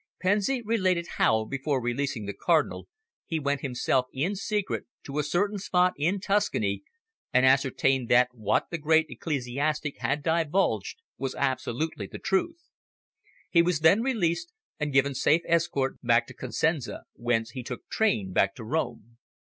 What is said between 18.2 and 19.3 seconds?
back to Rome."